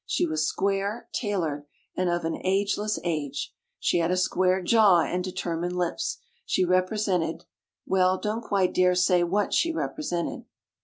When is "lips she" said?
5.77-6.65